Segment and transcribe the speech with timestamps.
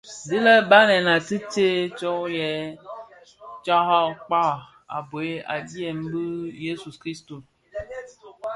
[0.27, 1.15] Dii lè Banèn di a
[1.49, 2.51] tsee tsom yè
[3.65, 4.57] tara kpag
[4.95, 6.25] a bheg adyèm dhi
[6.63, 7.43] Jesu- Kristus.